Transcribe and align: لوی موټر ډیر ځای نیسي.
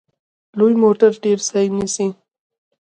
لوی 0.57 0.73
موټر 0.83 1.11
ډیر 1.23 1.39
ځای 1.49 1.65
نیسي. 1.77 2.07